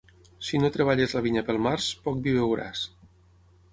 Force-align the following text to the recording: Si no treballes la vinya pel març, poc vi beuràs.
Si 0.47 0.61
no 0.61 0.71
treballes 0.77 1.13
la 1.17 1.21
vinya 1.27 1.45
pel 1.49 1.61
març, 1.67 1.91
poc 2.07 2.21
vi 2.25 2.35
beuràs. 2.39 2.87